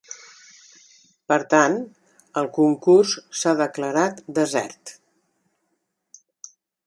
[1.31, 1.75] Per tant,
[2.41, 4.95] el concurs s’ha declarat desert.